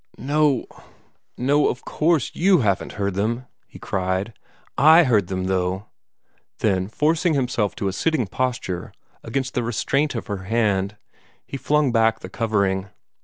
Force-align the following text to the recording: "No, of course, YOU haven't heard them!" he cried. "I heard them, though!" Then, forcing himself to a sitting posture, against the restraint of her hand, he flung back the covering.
"No, 0.17 0.65
of 1.47 1.85
course, 1.85 2.31
YOU 2.33 2.61
haven't 2.61 2.93
heard 2.93 3.13
them!" 3.13 3.45
he 3.67 3.77
cried. 3.77 4.33
"I 4.75 5.03
heard 5.03 5.27
them, 5.27 5.43
though!" 5.43 5.89
Then, 6.57 6.87
forcing 6.87 7.35
himself 7.35 7.75
to 7.75 7.87
a 7.87 7.93
sitting 7.93 8.25
posture, 8.25 8.93
against 9.23 9.53
the 9.53 9.61
restraint 9.61 10.15
of 10.15 10.25
her 10.25 10.45
hand, 10.45 10.97
he 11.45 11.55
flung 11.55 11.91
back 11.91 12.21
the 12.21 12.29
covering. 12.29 12.87